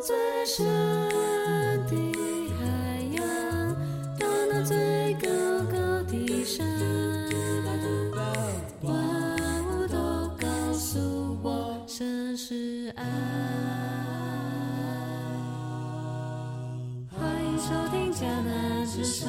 [0.00, 0.14] 最
[0.46, 0.64] 深
[1.88, 1.96] 的
[2.56, 2.64] 海
[3.16, 3.74] 洋，
[4.16, 5.28] 到那最高
[5.72, 6.64] 高的山，
[8.82, 8.94] 万
[9.66, 9.96] 物都
[10.38, 13.04] 告诉我，神是爱。
[17.10, 19.28] 欢迎收听迦南之声。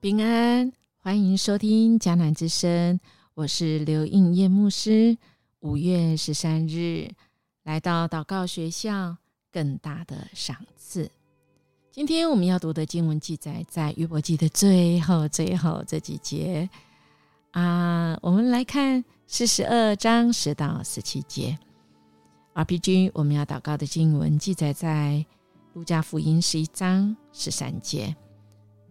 [0.00, 3.00] 平安，欢迎收听迦南之声，
[3.32, 5.16] 我是刘应叶牧师。
[5.60, 7.08] 五月十三日，
[7.68, 9.14] 来到祷告学校，
[9.52, 11.10] 更大的赏赐。
[11.90, 16.66] 今天我们要读的经文记载在约伯记的最后最后这几节
[17.50, 18.18] 啊。
[18.22, 21.58] 我们来看四十二章十到十七节。
[22.54, 25.22] RPG 我们要祷告的经文记载在
[25.74, 28.16] 路加福音十一章十三节。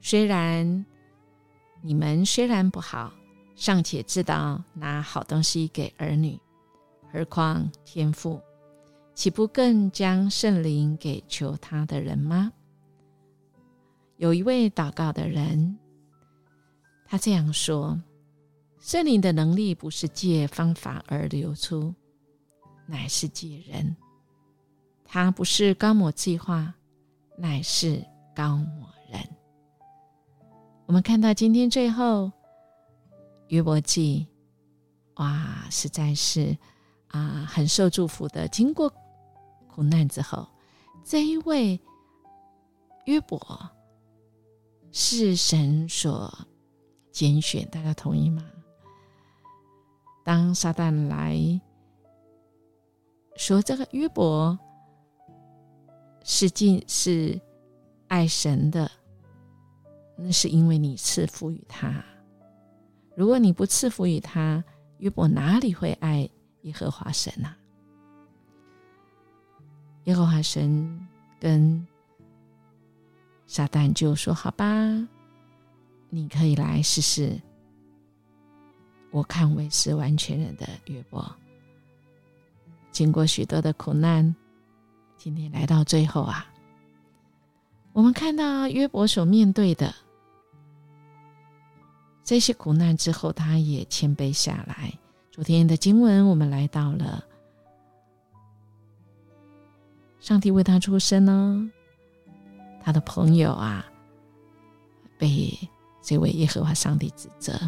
[0.00, 0.86] 虽然
[1.82, 3.12] 你们虽然不好，
[3.54, 6.40] 尚且知道拿好东西给儿女。
[7.12, 8.40] 何况天父，
[9.22, 12.52] 岂不更将圣灵给求他的人吗？
[14.16, 15.78] 有一位祷告的人，
[17.06, 18.02] 他这样说：
[18.80, 21.94] 圣灵的能力不是借方法而流出，
[22.84, 23.94] 乃是借人。
[25.04, 26.74] 他不是高抹计划，
[27.38, 29.20] 乃是高抹人。
[30.84, 32.32] 我们看到今天最后
[33.46, 34.26] 约伯记，
[35.14, 36.58] 哇，实在是。
[37.12, 38.48] 啊，很受祝福的。
[38.48, 38.90] 经过
[39.74, 40.46] 苦难之后，
[41.02, 41.80] 这一位
[43.06, 43.40] 约伯
[44.90, 46.32] 是神所
[47.10, 48.44] 拣选，大家同意吗？
[50.22, 51.60] 当撒旦来
[53.36, 54.58] 说这个约伯
[56.22, 57.40] 是尽是
[58.08, 58.90] 爱神的，
[60.16, 62.04] 那是因为你赐福于他。
[63.16, 64.62] 如果你不赐福于他，
[64.98, 66.28] 约伯哪里会爱？
[66.62, 67.52] 耶和华神呢，
[70.04, 71.08] 耶和华神
[71.38, 71.86] 跟
[73.46, 74.66] 撒旦就说：“好吧，
[76.10, 77.40] 你可以来试试。
[79.10, 81.30] 我看为是完全人的约伯，
[82.90, 84.34] 经过许多的苦难，
[85.16, 86.46] 今天来到最后啊，
[87.92, 89.94] 我们看到约伯所面对的
[92.24, 94.92] 这些苦难之后，他也谦卑下来。”
[95.30, 97.24] 昨天的经文，我们来到了
[100.22, 101.68] 上帝为他出生呢。
[102.80, 103.84] 他的朋友啊，
[105.18, 105.52] 被
[106.00, 107.58] 这位耶和华上帝指责，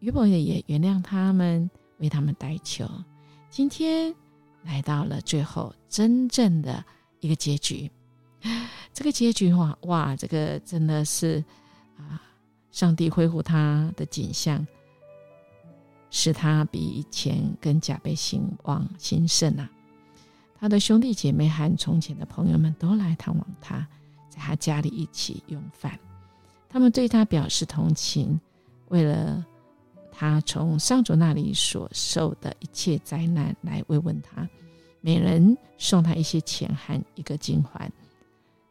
[0.00, 2.84] 约伯也原谅他们，为他们代求。
[3.48, 4.12] 今天
[4.64, 6.84] 来到了最后真正的
[7.20, 7.88] 一个结局，
[8.92, 11.42] 这个结局哇哇，这个真的是
[11.96, 12.20] 啊，
[12.72, 14.66] 上帝恢复他的景象。
[16.10, 19.70] 使他比以前更加被兴旺兴盛啊！
[20.58, 23.86] 他的兄弟姐妹和从前的朋友们都来探望他，
[24.28, 25.98] 在他家里一起用饭。
[26.68, 28.40] 他们对他表示同情，
[28.88, 29.44] 为了
[30.10, 34.48] 他从上主那里所受的一切灾难来慰问他，
[35.00, 37.90] 每人送他一些钱和一个金环。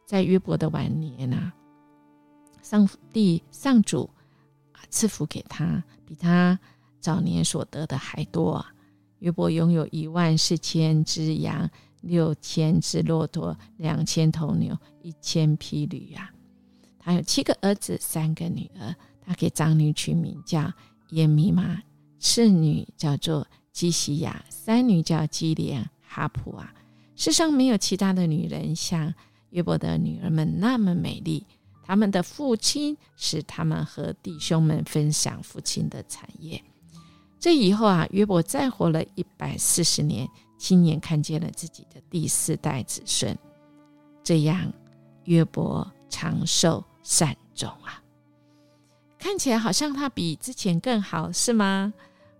[0.04, 1.52] 在约伯的晚年啊，
[2.62, 4.08] 上帝上主
[4.90, 6.58] 赐福给他，比他。
[6.98, 8.74] 早年所得的还多啊！
[9.20, 11.70] 约伯拥有一万四千只羊，
[12.02, 16.30] 六千只骆驼，两千头牛，一千匹驴啊！
[16.98, 18.94] 他有七个儿子，三个女儿。
[19.24, 20.72] 他给长女取名叫
[21.10, 21.82] 耶米玛，
[22.20, 26.72] 次女叫做基西亚，三女叫基连、哈普啊。
[27.16, 29.12] 世上没有其他的女人像
[29.50, 31.44] 约伯的女儿们那么美丽。
[31.82, 36.62] 他们的父亲使他们和弟兄们分享父亲的产业。
[37.38, 43.36] 这以后啊，约伯再活了一百四十年，亲眼看见了自己的第四代子孙。
[44.24, 44.72] 这样，
[45.24, 48.02] 约伯长寿善终啊，
[49.18, 51.92] 看起来好像他比之前更好，是吗？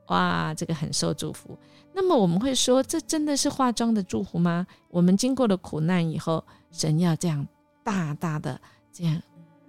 [0.08, 1.56] 哇，这个很受祝福。
[1.92, 4.66] 那么我们会说，这真的是化妆的祝福吗？
[4.88, 7.46] 我们经过了苦难以后，神要这样
[7.84, 8.60] 大大的
[8.92, 9.22] 这样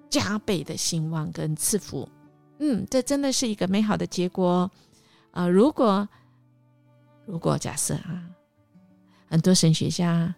[0.10, 2.08] 加倍的兴旺跟赐福。
[2.60, 4.70] 嗯，这真的是一个美好的结果。
[5.32, 6.08] 啊，如果
[7.26, 8.30] 如果假设啊，
[9.28, 10.34] 很多神学家、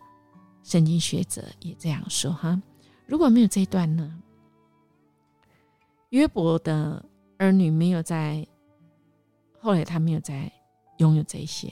[0.63, 2.61] 圣经学者也这样说哈，
[3.05, 4.21] 如果没有这一段呢，
[6.09, 7.05] 约伯的
[7.37, 8.45] 儿女没有在，
[9.59, 10.51] 后来他没有在
[10.97, 11.71] 拥有这些，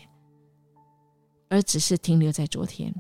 [1.49, 2.93] 而只是停留在昨天。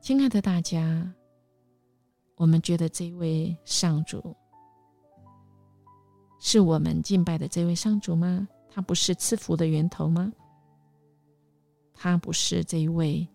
[0.00, 1.12] 亲爱的大家，
[2.36, 4.36] 我们觉得这位上主。
[6.38, 8.48] 是我们敬拜的这位上主吗？
[8.70, 10.32] 他不是赐福的源头吗？
[11.94, 13.26] 他不是这一位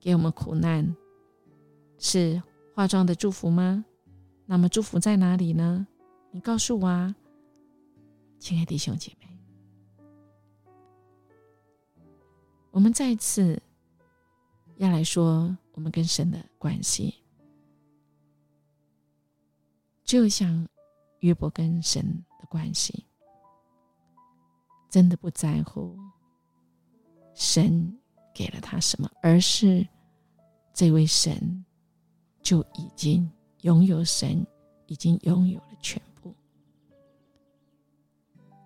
[0.00, 0.96] 给我们苦难，
[1.98, 2.42] 是
[2.74, 3.84] 化妆的祝福吗？
[4.46, 5.86] 那么祝福在哪里呢？
[6.30, 7.14] 你告诉我啊，
[8.38, 9.28] 亲爱的弟兄姐妹，
[12.70, 13.62] 我们再次
[14.76, 17.14] 要来说我们跟神的关系，
[20.04, 20.66] 就像
[21.24, 22.04] 约伯跟神
[22.38, 23.06] 的关系，
[24.90, 25.98] 真的不在乎
[27.32, 27.98] 神
[28.34, 29.88] 给了他什么，而是
[30.74, 31.64] 这位神
[32.42, 33.26] 就已经
[33.62, 34.46] 拥有神，
[34.84, 36.34] 已经拥有了全部。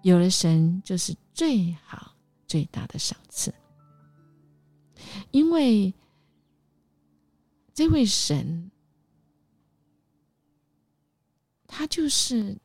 [0.02, 2.12] 有了神，就是最好、
[2.44, 3.54] 最大的赏赐。
[5.30, 5.94] 因为
[7.72, 8.68] 这位神，
[11.78, 12.58] 他就是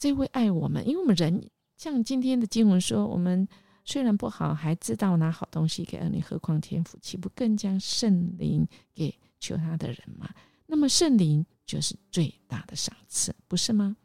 [0.00, 0.84] 这位爱我们。
[0.84, 3.46] 因为我们人像今天的经文说，我们
[3.84, 10.28] 虽然不好，还知道拿好东西给儿女，何况天父岂不更将圣灵给求他的人吗？
[10.66, 13.96] 那么圣灵就是最大的赏赐，不是吗？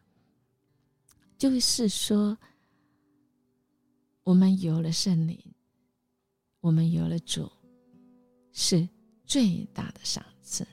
[1.35, 2.37] 就是说，
[4.21, 5.39] 我们有了圣灵，
[6.59, 7.51] 我们有了主，
[8.53, 8.87] 是
[9.25, 10.67] 最大的赏赐。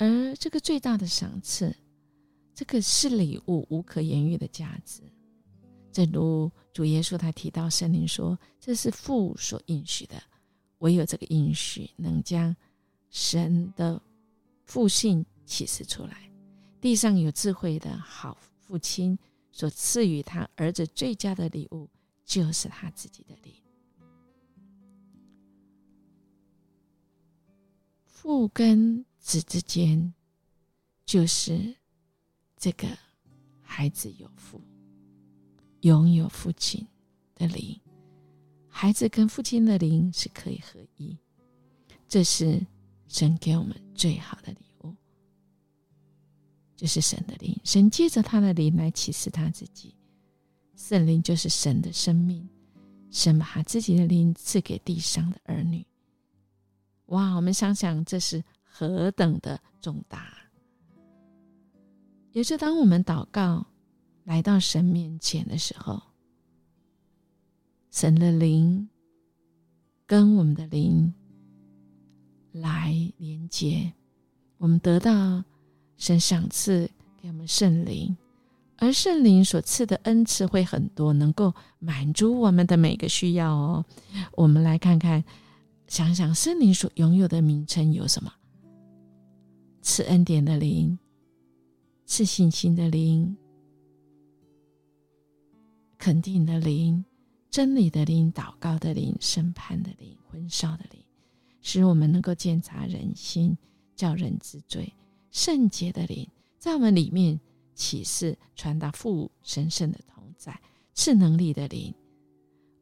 [0.00, 1.76] 而这个最大的赏赐，
[2.54, 5.02] 这个是礼物，无可言喻的价值。
[5.92, 10.16] 正如主耶稣他提到圣灵说：“这是父所应许的，
[10.78, 12.56] 唯有这个应许能将
[13.10, 14.00] 神的
[14.64, 16.30] 父性启示出来。
[16.80, 19.18] 地上有智慧的好父亲
[19.52, 21.86] 所赐予他儿子最佳的礼物，
[22.24, 23.52] 就是他自己的灵。
[28.06, 30.12] 父跟子之间，
[31.06, 31.76] 就是
[32.56, 32.88] 这个
[33.62, 34.60] 孩子有父。”
[35.82, 36.86] 拥有父亲
[37.34, 37.80] 的灵，
[38.68, 41.16] 孩子跟父亲的灵是可以合一，
[42.06, 42.60] 这是
[43.08, 44.94] 神给我们最好的礼物，
[46.76, 47.58] 就是神的灵。
[47.64, 49.94] 神借着他的灵来启示他自己，
[50.76, 52.46] 圣灵就是神的生命，
[53.10, 55.82] 神把自己的灵赐给地上的儿女。
[57.06, 60.32] 哇，我们想想，这是何等的重大！
[62.32, 63.66] 也是当我们祷告。
[64.24, 66.00] 来到神面前的时候，
[67.90, 68.88] 神的灵
[70.06, 71.12] 跟我们的灵
[72.52, 73.92] 来连接，
[74.58, 75.42] 我们得到
[75.96, 76.88] 神赏赐
[77.20, 78.16] 给我们圣灵，
[78.76, 83.84] 而圣灵所赐的恩赐会很多，能够满足我们的每个需要哦。
[84.32, 85.24] 我们来看看，
[85.88, 88.32] 想想圣灵所拥有的名称有什么？
[89.82, 90.98] 赐恩典的灵，
[92.04, 93.36] 赐信心的灵。
[95.96, 97.04] 肯定的灵，
[97.50, 101.02] 真理的灵，祷告的灵，审判的灵，婚烧的灵，
[101.60, 103.56] 使我们能够检查人心，
[103.94, 104.92] 叫人知罪。
[105.30, 106.28] 圣洁的灵，
[106.58, 107.38] 在我们里面
[107.74, 110.60] 启示传达父神圣的同在。
[110.92, 111.94] 赐能力的灵，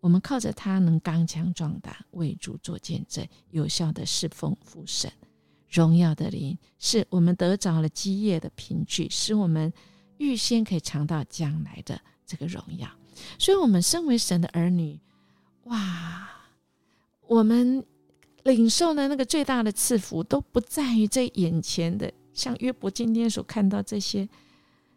[0.00, 5.12] 我们靠着它能刚强壮胆，为主做见证，有效的侍奉父神。
[5.70, 9.72] 荣耀的灵，是我们得着了基业的凭据，使我们
[10.16, 12.88] 预先可以尝到将来的这个荣耀。
[13.38, 14.98] 所以，我们身为神的儿女，
[15.64, 16.28] 哇，
[17.26, 17.84] 我们
[18.44, 24.28] 领受的那个最大的赐福，都不在于这眼前的，像约伯今天所看到这些，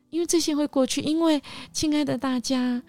[0.10, 1.02] 因为这些会过去。
[1.02, 1.42] 因为，
[1.74, 2.82] 亲爱的大家，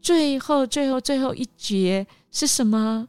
[0.00, 3.08] 最后、最后、最后一节是什么？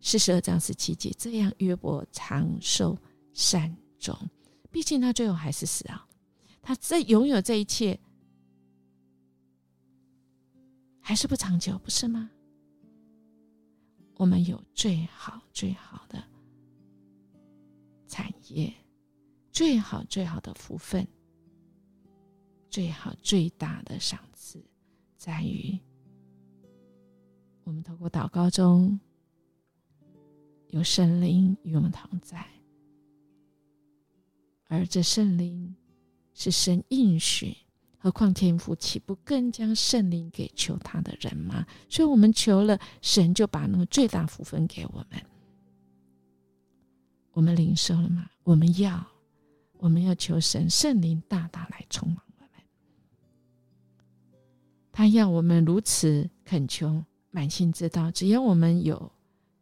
[0.00, 2.96] 四十二章十七节，这样约伯长寿
[3.32, 4.16] 善终。
[4.70, 6.06] 毕竟他最后还是死啊，
[6.62, 7.98] 他在拥有这一切。
[11.02, 12.30] 还是不长久，不是吗？
[14.16, 16.22] 我们有最好最好的
[18.06, 18.72] 产业，
[19.50, 21.04] 最好最好的福分，
[22.68, 24.64] 最好最大的赏赐，
[25.16, 25.76] 在于
[27.64, 29.00] 我们透过祷告中
[30.70, 32.46] 有圣灵与我们同在，
[34.68, 35.74] 而这圣灵
[36.34, 37.56] 是神应许。
[38.02, 41.66] 何况天父岂不更将圣灵给求他的人吗？
[41.90, 45.22] 所以，我们求了，神就把那个最大福分给我们。
[47.32, 48.30] 我们领受了吗？
[48.42, 49.06] 我们要，
[49.76, 52.50] 我们要求神圣灵大大来充满我们。
[54.90, 59.12] 他要我们如此恳求，满心知道，只要我们有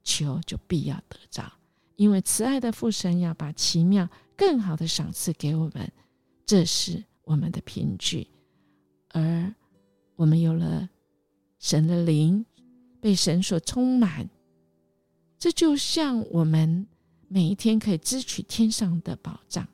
[0.08, 1.52] 求，就必要得着。
[1.96, 5.92] 因为慈爱的父神要把奇妙、更好的赏赐给我们，
[6.46, 7.04] 这是。
[7.28, 8.26] 我们的凭据，
[9.10, 9.54] 而
[10.16, 10.88] 我们有了
[11.58, 12.42] 神的灵
[13.02, 14.26] 被神所充满，
[15.38, 16.86] 这就像我们
[17.28, 19.68] 每一天可以支取天上的宝藏，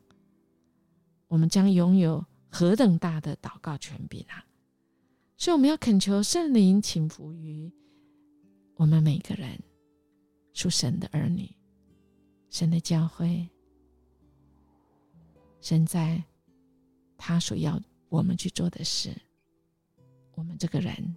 [1.28, 4.44] 我们将拥有何等大的祷告权柄啊！
[5.36, 7.72] 所以我们要恳求圣灵请服于
[8.74, 9.62] 我们每个人，
[10.54, 11.54] 属神的儿女，
[12.48, 13.46] 神的教会，
[15.60, 16.24] 神在
[17.18, 19.14] 他所要我们去做的事，
[20.34, 21.14] 我们这个人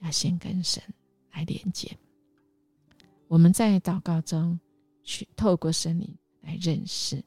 [0.00, 0.82] 要先跟神
[1.32, 1.96] 来连接。
[3.28, 4.58] 我们在祷告中
[5.04, 7.22] 去透过圣灵来认识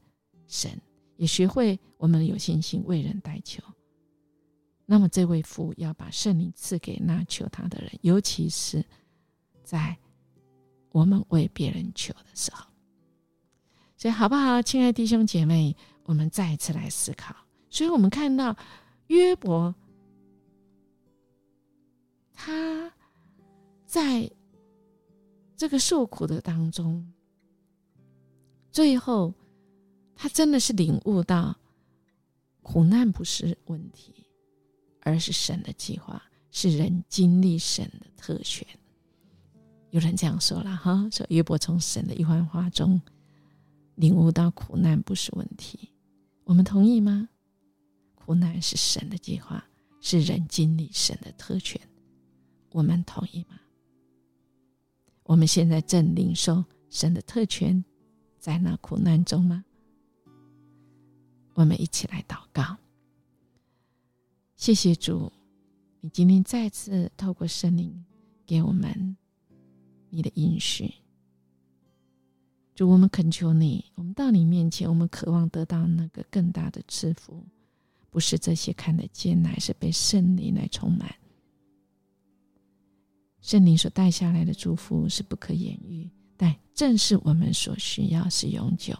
[0.47, 0.71] 神，
[1.15, 3.63] 也学会我们有信心为人代求。
[4.87, 8.83] 那么，这位父要把圣灵赐给那求他的人，尤其是
[9.63, 9.97] 在
[10.91, 12.65] 我们为别人求的时候。
[13.97, 17.35] 所以，好不好，亲爱弟兄姐妹，我们再一次来思考。
[17.69, 18.55] 所以我们看到
[19.07, 19.73] 约伯，
[22.33, 22.91] 他
[23.85, 24.29] 在
[25.57, 27.11] 这个受苦的当中，
[28.71, 29.33] 最后
[30.15, 31.55] 他真的是领悟到
[32.61, 34.15] 苦难不是问题。
[35.03, 36.21] 而是神的计划，
[36.51, 38.67] 是人经历神的特权。
[39.91, 43.01] 有人这样说了哈，说约伯从神的一番话中
[43.95, 45.89] 领悟到苦难不是问题。
[46.43, 47.29] 我们同意吗？
[48.15, 49.63] 苦难是神的计划，
[49.99, 51.79] 是人经历神的特权。
[52.71, 53.59] 我们同意吗？
[55.23, 57.83] 我们现在正领受神的特权，
[58.39, 59.65] 在那苦难中吗？
[61.53, 62.77] 我们一起来祷告。
[64.55, 65.31] 谢谢主，
[65.99, 68.05] 你今天再次透过圣灵
[68.45, 69.17] 给我们
[70.11, 70.93] 你的应许。
[72.75, 77.43] 主，我们恳求你，我们到你面前，我们渴望得到那个更大的赐福，
[78.09, 81.13] 不是这些看得见，乃是被圣灵来充满。
[83.41, 88.95] 圣灵所带下来的祝福是不可言喻，但正是我们所需要，是永久，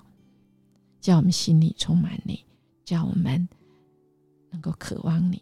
[0.99, 2.43] 叫我们心里充满你，
[2.83, 3.47] 叫我们
[4.49, 5.41] 能够渴望你。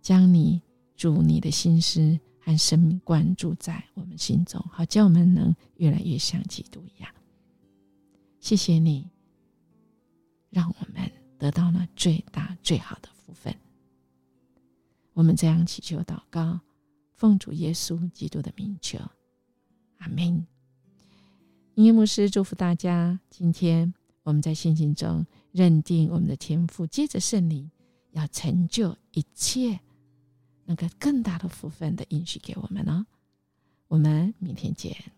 [0.00, 0.62] 将你
[0.96, 7.12] 主你的心思和生命关注在我们心中，好叫我们能越来越像基督一样。
[8.38, 9.10] 谢谢你，
[10.50, 13.52] 让我们得到了最大最好的福分。
[15.12, 16.60] 我们这样祈求祷告，
[17.16, 18.96] 奉主耶稣基督的名求，
[19.98, 20.46] 阿门。
[21.74, 23.18] 音乐牧师祝福大家。
[23.28, 27.68] 今天我们在信心中认定我们的天赋，接着圣灵
[28.12, 29.80] 要成就一切。
[30.66, 33.06] 那个更大的福分的应许给我们呢？
[33.88, 35.15] 我们明天见。